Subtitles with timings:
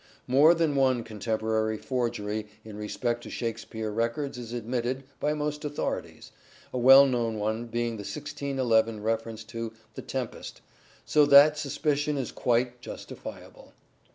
[0.25, 6.31] More than one contemporary forgery in respect to Shakespeare records is admitted by most authorities,
[6.73, 10.61] a well known one being the 1611 reference to" The Tempest,"
[11.05, 13.73] so that suspicion is quite justifiable.